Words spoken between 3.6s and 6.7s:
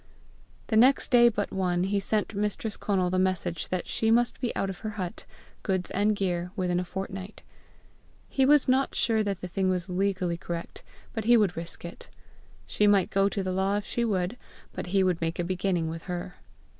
that she must be out of her hut, goods and gear,